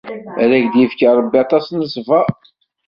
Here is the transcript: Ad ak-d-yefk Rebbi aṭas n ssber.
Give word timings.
Ad 0.41 0.51
ak-d-yefk 0.57 0.99
Rebbi 1.17 1.37
aṭas 1.43 1.65
n 1.71 1.79
ssber. 1.93 2.27